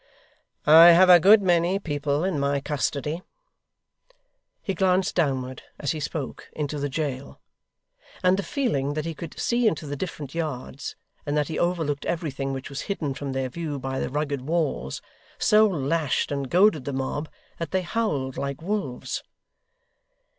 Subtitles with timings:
[0.65, 3.21] 'I have a good many people in my custody.'
[4.63, 7.39] He glanced downward, as he spoke, into the jail:
[8.23, 12.07] and the feeling that he could see into the different yards, and that he overlooked
[12.07, 15.03] everything which was hidden from their view by the rugged walls,
[15.37, 17.29] so lashed and goaded the mob,
[17.59, 19.21] that they howled like wolves.